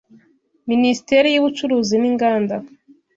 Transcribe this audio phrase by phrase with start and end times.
[0.69, 2.55] Minisiteri y’Ubucuruzi n’Inganda